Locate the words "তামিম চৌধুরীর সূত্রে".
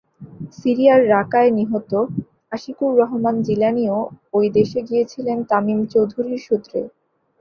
5.49-6.79